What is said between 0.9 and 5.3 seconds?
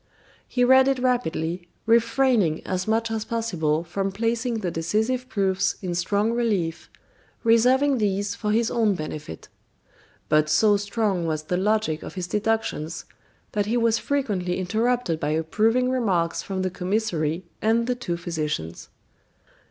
rapidly, refraining as much as possible from placing the decisive